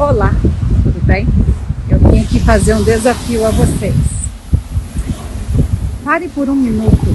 [0.00, 0.34] Olá,
[0.82, 1.28] tudo bem?
[1.90, 3.94] Eu vim aqui fazer um desafio a vocês.
[6.02, 7.14] Pare por um minuto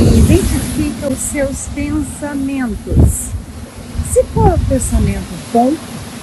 [0.00, 3.28] e identifique os seus pensamentos.
[4.10, 5.74] Se for um pensamento bom,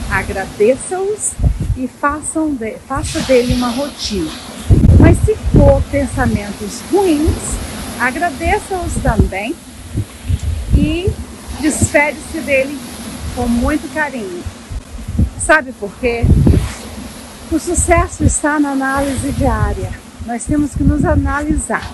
[0.10, 1.34] agradeça-os
[1.78, 4.32] e faça dele uma rotina.
[5.00, 7.60] Mas se for pensamentos ruins,
[8.00, 9.56] agradeça-os também
[10.76, 11.12] e
[11.62, 12.76] desfere-se dele
[13.36, 14.42] com muito carinho.
[15.46, 16.22] Sabe por quê?
[17.52, 19.92] O sucesso está na análise diária.
[20.26, 21.92] Nós temos que nos analisar,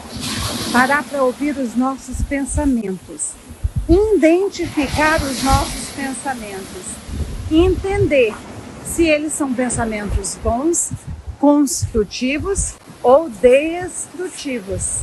[0.72, 3.32] parar para ouvir os nossos pensamentos,
[3.90, 7.00] identificar os nossos pensamentos
[7.52, 8.36] entender
[8.86, 10.92] se eles são pensamentos bons,
[11.40, 15.00] construtivos ou destrutivos.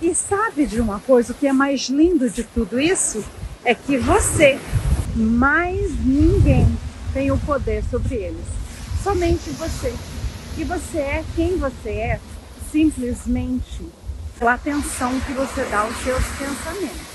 [0.00, 3.24] E sabe de uma coisa, o que é mais lindo de tudo isso?
[3.64, 4.56] É que você,
[5.16, 6.68] mais ninguém,
[7.12, 8.44] tem o poder sobre eles.
[9.02, 9.94] Somente você.
[10.56, 12.20] E você é quem você é
[12.70, 13.88] simplesmente
[14.38, 17.08] pela atenção que você dá aos seus pensamentos.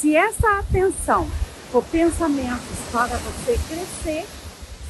[0.00, 1.28] Se essa atenção
[1.70, 4.26] for pensamentos para você crescer,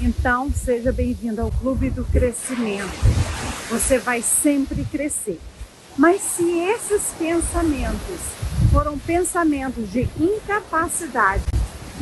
[0.01, 2.93] então seja bem-vindo ao Clube do Crescimento.
[3.71, 5.41] Você vai sempre crescer.
[5.97, 8.21] Mas se esses pensamentos
[8.73, 11.45] foram pensamentos de incapacidade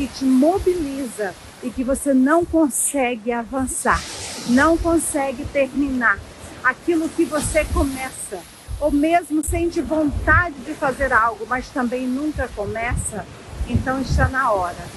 [0.00, 4.02] que te mobiliza e que você não consegue avançar,
[4.48, 6.18] não consegue terminar
[6.64, 8.38] aquilo que você começa,
[8.80, 13.26] ou mesmo sente vontade de fazer algo, mas também nunca começa,
[13.68, 14.88] então está na hora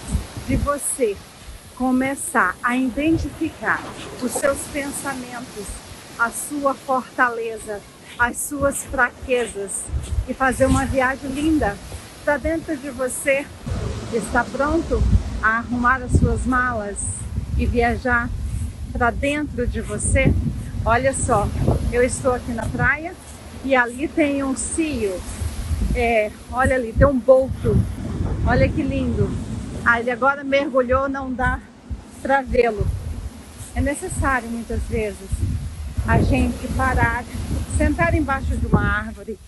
[0.47, 1.17] de você
[1.75, 3.83] começar a identificar
[4.21, 5.65] os seus pensamentos,
[6.17, 7.81] a sua fortaleza,
[8.17, 9.81] as suas fraquezas
[10.29, 11.77] e fazer uma viagem linda
[12.23, 13.45] para dentro de você.
[14.15, 15.01] Está pronto
[15.41, 16.97] a arrumar as suas malas
[17.57, 18.29] e viajar
[18.91, 20.31] para dentro de você?
[20.85, 21.47] Olha só,
[21.91, 23.15] eu estou aqui na praia
[23.65, 25.19] e ali tem um cio.
[25.95, 27.75] É, olha ali, tem um bolto.
[28.45, 29.31] Olha que lindo.
[29.83, 31.59] Ah, ele agora mergulhou, não dá
[32.21, 32.87] para vê-lo.
[33.73, 35.27] É necessário muitas vezes
[36.07, 37.23] a gente parar,
[37.79, 39.39] sentar embaixo de uma árvore,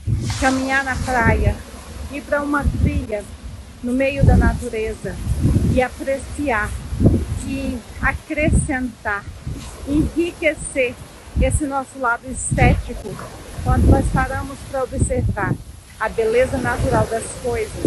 [0.41, 1.55] caminhar na praia,
[2.11, 3.23] ir para uma trilha
[3.85, 5.15] no meio da natureza
[5.71, 6.71] e apreciar
[7.45, 9.23] e acrescentar,
[9.87, 10.95] enriquecer
[11.39, 13.15] esse nosso lado estético
[13.63, 15.53] quando nós paramos para observar
[15.99, 17.85] a beleza natural das coisas.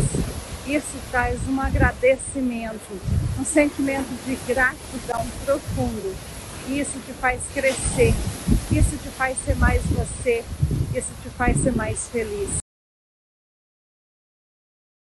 [0.69, 3.01] Isso traz um agradecimento,
[3.37, 6.15] um sentimento de gratidão profundo.
[6.69, 8.15] Isso te faz crescer,
[8.71, 10.45] isso te faz ser mais você,
[10.95, 12.68] isso te faz ser mais feliz.